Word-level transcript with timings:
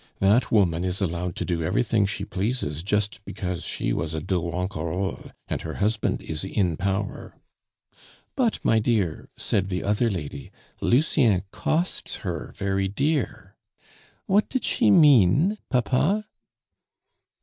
That 0.17 0.51
woman 0.51 0.83
is 0.83 0.99
allowed 0.99 1.35
to 1.35 1.45
do 1.45 1.61
everything 1.61 2.07
she 2.07 2.25
pleases 2.25 2.81
just 2.81 3.23
because 3.23 3.63
she 3.63 3.93
was 3.93 4.15
a 4.15 4.19
de 4.19 4.33
Ronquerolles, 4.33 5.29
and 5.47 5.61
her 5.61 5.75
husband 5.75 6.23
is 6.23 6.43
in 6.43 6.75
power.' 6.75 7.35
'But, 8.35 8.57
my 8.65 8.79
dear,' 8.79 9.29
said 9.37 9.67
the 9.69 9.83
other 9.83 10.09
lady, 10.09 10.49
'Lucien 10.81 11.43
costs 11.51 12.15
her 12.25 12.51
very 12.55 12.87
dear.' 12.87 13.55
What 14.25 14.49
did 14.49 14.63
she 14.63 14.89
mean, 14.89 15.59
papa?" 15.69 16.25